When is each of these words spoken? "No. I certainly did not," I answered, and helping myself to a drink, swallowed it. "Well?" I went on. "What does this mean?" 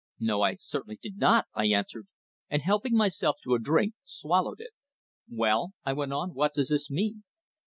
"No. 0.19 0.41
I 0.41 0.55
certainly 0.55 0.97
did 0.99 1.17
not," 1.17 1.45
I 1.53 1.65
answered, 1.67 2.07
and 2.49 2.63
helping 2.63 2.95
myself 2.95 3.35
to 3.43 3.53
a 3.53 3.59
drink, 3.59 3.93
swallowed 4.03 4.59
it. 4.59 4.71
"Well?" 5.29 5.73
I 5.85 5.93
went 5.93 6.11
on. 6.11 6.33
"What 6.33 6.53
does 6.53 6.69
this 6.69 6.89
mean?" 6.89 7.23